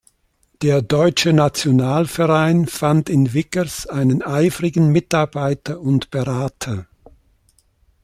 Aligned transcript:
Der 0.63 0.81
Deutsche 0.81 1.31
Nationalverein 1.31 2.65
fand 2.65 3.07
in 3.07 3.33
Wiggers 3.33 3.85
einen 3.85 4.23
eifrigen 4.23 4.87
Mitarbeiter 4.91 5.79
und 5.79 6.09
Berater. 6.09 6.87